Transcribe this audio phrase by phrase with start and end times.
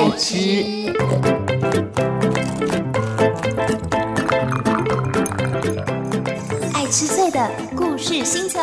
[0.00, 0.64] 爱吃。
[6.72, 8.58] 爱吃脆的故事星球。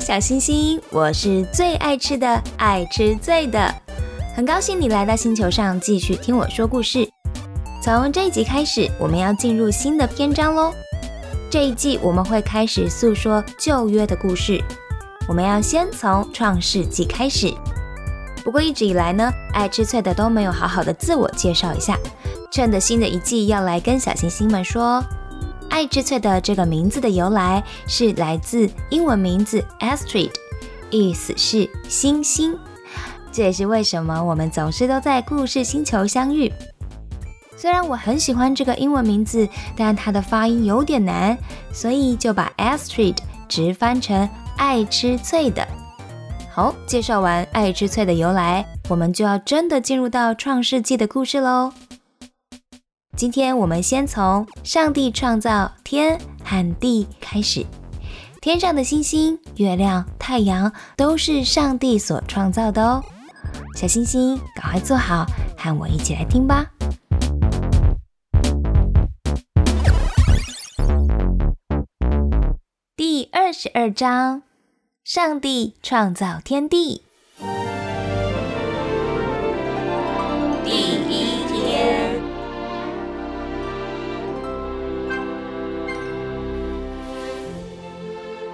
[0.00, 3.72] 小星星，我是最爱吃的爱吃脆的，
[4.40, 7.06] 很高兴你来到星球上继续听我说故事。
[7.82, 10.72] 从这一集开始，我们要进入新的篇章喽。
[11.50, 14.58] 这一季我们会开始诉说旧约的故事，
[15.28, 17.52] 我们要先从创世纪开始。
[18.42, 21.98] 不过一直以来呢，爱吃脆的都没有好好的自我介绍一下，
[22.50, 25.04] 趁着新的一季要来跟小星星们说，
[25.68, 30.30] 爱吃脆的这个名字的由来是来自英文名字 Astrid，
[30.88, 32.58] 意思是星星。
[33.32, 36.52] 这也是为什么我们总是都在故事星球相遇。
[37.56, 41.36] 虽然我很喜欢这个英文名字，但它的发音有点难，
[41.72, 45.66] 所以就把 Astrid 直翻成爱吃脆的。
[46.50, 51.72] 好，介绍完爱吃脆的由来，我们就要真的进入到创世纪的故事喽。
[53.16, 57.64] 今天我们先从上帝创造天和地开始。
[58.40, 63.04] 天上的星星、月亮、太阳都是上帝所创造的哦。
[63.80, 65.24] 小星星，赶快坐好，
[65.56, 66.66] 和我一起来听吧。
[72.94, 74.42] 第二十二章：
[75.02, 77.04] 上帝创造天地。
[80.62, 80.70] 第
[81.08, 82.20] 一天，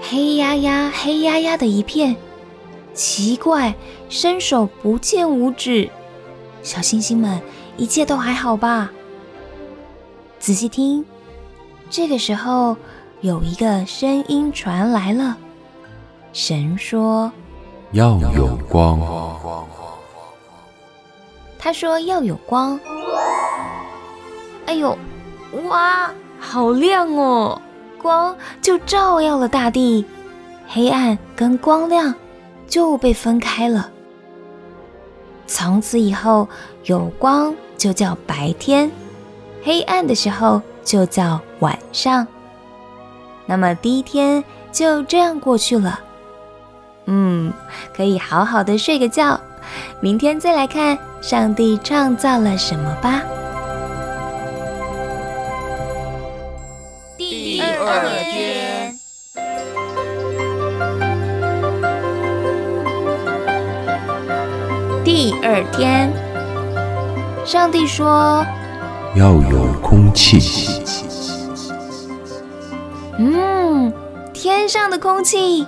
[0.03, 2.15] 黑压压、黑压压的一片，
[2.97, 3.77] 奇怪，
[4.09, 5.89] 伸手不见五指。
[6.65, 7.41] 小星星们，
[7.77, 8.91] 一切都还好吧？
[10.41, 11.05] 仔细听，
[11.89, 12.77] 这个时候。
[13.23, 15.39] 有一个声音传来了，
[16.35, 17.33] 神说
[17.93, 19.01] ：“要有光。”
[21.59, 22.79] 他说：“要有光。”
[24.67, 24.97] 哎呦，
[25.65, 27.61] 哇，好亮哦！
[28.01, 30.05] 光就照耀了大地，
[30.69, 32.15] 黑暗跟光亮
[32.67, 33.91] 就被分开了。
[35.47, 36.49] 从此以后，
[36.85, 38.91] 有光就叫白天，
[39.63, 42.27] 黑暗的时候就叫晚上。
[43.47, 46.01] 那么第一天就这样过去了，
[47.05, 47.53] 嗯，
[47.95, 49.41] 可以好好的睡个觉，
[50.01, 53.23] 明天再来看上帝创造了什么吧。
[57.17, 58.66] 第二天，
[65.27, 66.13] 第二天，
[67.45, 68.47] 上帝说
[69.17, 70.39] 要有空气。
[73.19, 73.93] 嗯，
[74.33, 75.67] 天上的空气，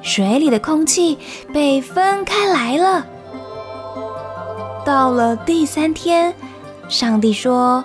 [0.00, 1.18] 水里的空气
[1.52, 3.04] 被分开来了。
[4.84, 6.32] 到了第三天，
[6.88, 7.84] 上帝说：“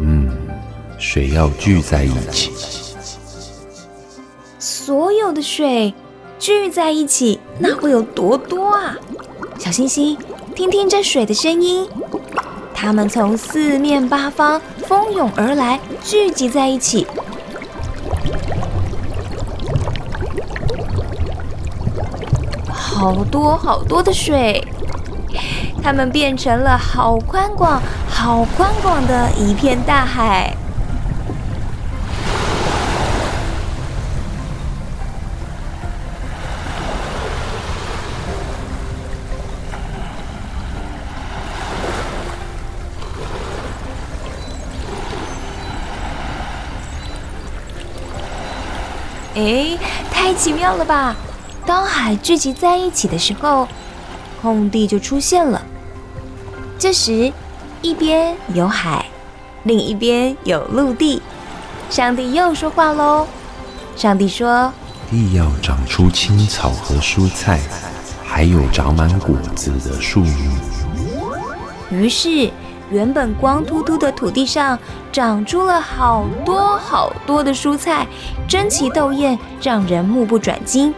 [0.00, 0.30] 嗯，
[0.98, 2.50] 水要聚在一起。
[4.58, 5.92] 所有的水
[6.38, 8.96] 聚在一起，那会有多多啊？
[9.68, 10.16] 小星星，
[10.54, 11.86] 听听这水的声音，
[12.72, 17.06] 它们从四面八方蜂拥而来，聚集在一起。”
[22.72, 24.66] 好多好多的水，
[25.82, 27.78] 它们变成了好宽广、
[28.08, 30.56] 好宽广的一片大海。
[49.38, 49.78] 哎，
[50.10, 51.14] 太奇妙了吧！
[51.64, 53.68] 当海聚集在一起的时候，
[54.42, 55.62] 空地就出现了。
[56.76, 57.32] 这时，
[57.80, 59.06] 一边有海，
[59.62, 61.22] 另一边有陆地。
[61.88, 63.28] 上帝又说话喽。
[63.94, 64.72] 上帝说
[65.08, 67.60] ：“地要长出青草和蔬菜，
[68.24, 70.50] 还有长满果子的树木。”
[71.92, 72.50] 于是，
[72.90, 74.78] 原本光秃秃的土地上
[75.12, 78.06] 长出了好多好多的蔬菜，
[78.48, 80.94] 争奇斗艳，让人目不转睛。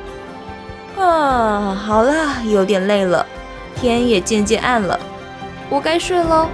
[0.98, 3.24] 啊，好了，有点累了，
[3.74, 4.98] 天也渐渐暗了，
[5.68, 6.46] 我该睡喽。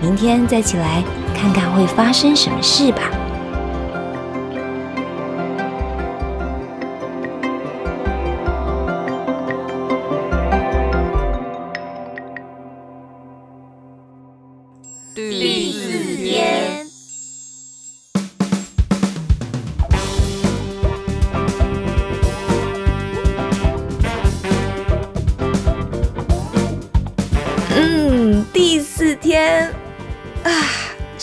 [0.00, 1.02] 明天再起来
[1.34, 3.10] 看看会发生什么事吧。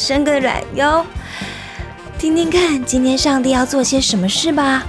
[0.07, 1.03] 伸个懒腰，
[2.19, 4.83] 听听看今天上帝要做些什么事吧。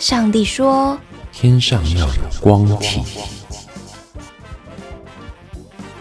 [0.00, 0.98] 上帝说
[1.30, 3.04] ：“天上要有光体。”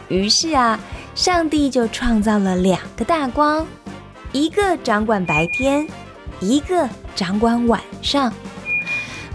[0.10, 0.80] 于是啊，
[1.14, 3.64] 上帝就创造了两个大光，
[4.32, 5.88] 一个掌管白天，
[6.40, 8.34] 一个掌管晚上。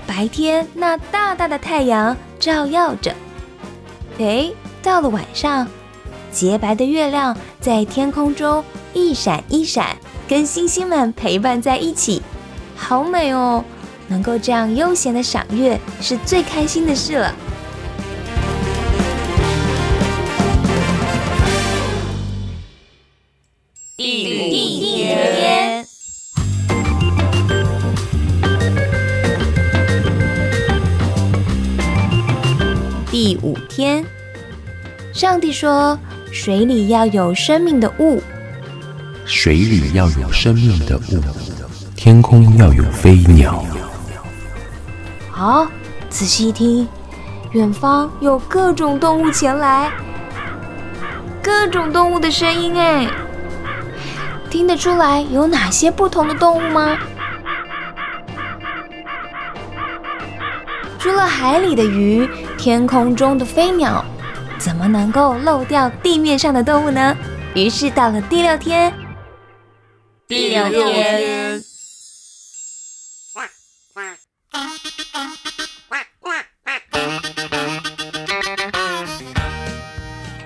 [0.04, 3.14] 白天那大大的太阳照耀着，
[4.18, 4.50] 哎，
[4.82, 5.68] 到了晚上，
[6.32, 9.96] 洁白的月亮在天空中一闪一闪，
[10.28, 12.22] 跟星星们陪伴在一起，
[12.76, 13.64] 好美哦！
[14.08, 17.34] 能够这样悠闲的赏月，是最开心的事了。
[23.96, 24.50] 第五
[25.36, 25.86] 天，
[33.10, 34.04] 第五天，
[35.12, 35.98] 上帝说
[36.32, 38.22] ：“水里要有生命的物，
[39.32, 41.22] 水里要有生命的物，
[41.94, 43.64] 天空要有飞鸟。”
[45.30, 45.68] 好，
[46.08, 46.86] 仔细一听，
[47.52, 49.92] 远方有各种动物前来，
[51.40, 53.08] 各种动物的声音，哎，
[54.50, 56.98] 听得出来有哪些不同的动物吗？
[60.98, 62.28] 除了海里的鱼，
[62.58, 64.04] 天空中的飞鸟，
[64.58, 67.16] 怎么能够漏掉地面上的动物呢？
[67.54, 68.92] 于是到了第六天，
[70.30, 71.60] 第六天。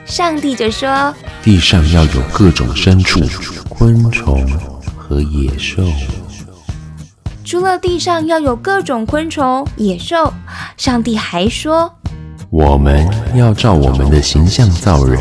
[0.07, 1.15] 上帝就说
[1.45, 3.21] ：“地上要有各种牲畜、
[3.69, 4.51] 昆虫
[4.97, 5.85] 和野兽。
[7.45, 10.33] 除了地上要有各种昆虫、野兽，
[10.79, 11.95] 上帝还说：
[12.49, 15.21] 我们要照我们的形象造人，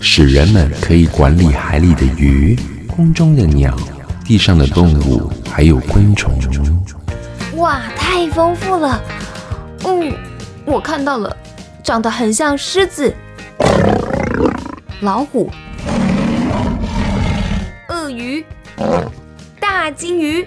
[0.00, 2.56] 使人们可以管理海里的鱼、
[2.86, 3.76] 空中的鸟、
[4.26, 6.36] 地上的动物，还有昆虫。
[7.54, 9.00] 哇，太丰富了！
[9.84, 10.12] 嗯，
[10.64, 11.34] 我看到了，
[11.84, 13.14] 长得很像狮子。”
[15.00, 15.48] 老虎、
[17.88, 18.44] 鳄鱼、
[19.60, 20.44] 大金鱼、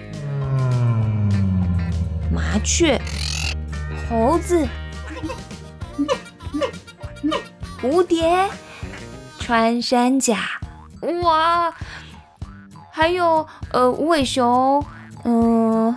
[2.30, 3.00] 麻雀、
[4.08, 4.68] 猴子、
[7.80, 8.46] 蝴蝶、
[9.38, 10.38] 穿山甲，
[11.22, 11.72] 哇！
[12.92, 14.84] 还有呃无尾熊，
[15.24, 15.96] 嗯，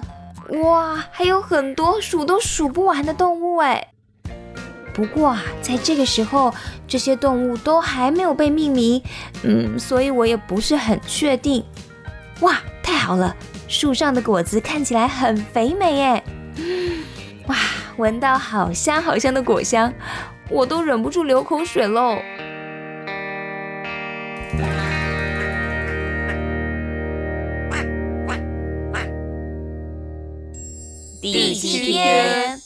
[0.63, 3.87] 哇，还有很多数都数不完的动物哎。
[4.93, 6.53] 不过啊，在这个时候，
[6.87, 9.01] 这些动物都还没有被命名，
[9.41, 11.63] 嗯，所以我也不是很确定。
[12.41, 13.35] 哇，太好了，
[13.67, 16.23] 树上的果子看起来很肥美耶！
[17.47, 17.55] 哇，
[17.97, 19.91] 闻到好香好香的果香，
[20.49, 22.19] 我都忍不住流口水喽。
[31.85, 32.59] 天。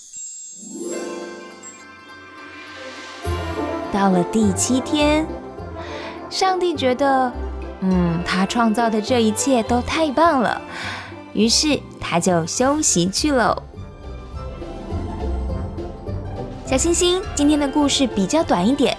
[3.91, 5.25] 到了第七天，
[6.29, 7.31] 上帝觉得，
[7.81, 10.61] 嗯，他创造的这一切都太棒了，
[11.33, 13.63] 于是他就休息去了。
[16.65, 18.95] 小星星，今天的故事比较短一点，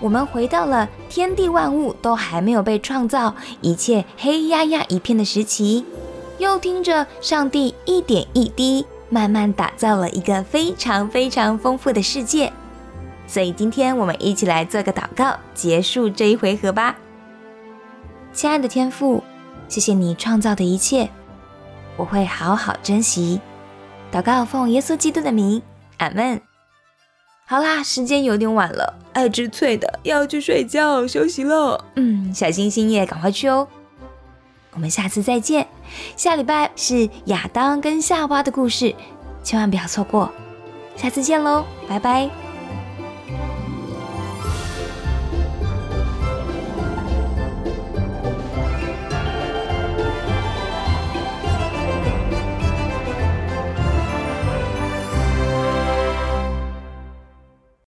[0.00, 5.84] 我们回到了天地万物都还没有被创造，一切黑压压一片的时期，
[6.38, 12.50] 又听着上帝一点一滴慢慢打造了一个非常非常丰富的世界。
[13.26, 16.96] 所以今天我们一起来做个祷告，结束这一回合吧。
[18.32, 19.22] 亲爱的天父，
[19.68, 21.10] 谢谢你创造的一切，
[21.98, 23.38] 我会好好珍惜。
[24.10, 25.60] 祷告奉耶稣基督的名，
[25.98, 26.40] 阿门。
[27.44, 31.84] 好啦，时间有点晚了，爱之脆的要去睡觉休息了。
[31.96, 33.68] 嗯，小星星也赶快去哦。
[34.72, 35.66] 我们下次再见。
[36.16, 38.94] 下礼拜是亚当跟夏娃的故事，
[39.42, 40.30] 千万不要错过。
[40.96, 42.41] 下次见喽，拜拜。